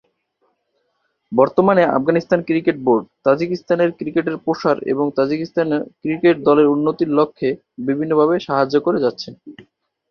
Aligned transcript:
বর্তমানে 1.31 1.83
Afghanistan 1.97 2.39
cricket 2.47 2.77
board, 2.85 3.03
তাজিকিস্তানে 3.25 3.85
ক্রিকেটের 3.99 4.37
প্রসার 4.45 4.77
এবং 4.83 5.05
তাজিকিস্তান 5.17 5.67
ক্রিকেট 6.01 6.35
দলের 6.47 6.67
উন্নতির 6.67 7.09
লক্ষ্যে 7.17 7.49
বিভিন্নভাবে 7.87 8.35
সাহায্য 8.47 8.75
করে 8.85 8.99
যাচ্ছে। 8.99 9.29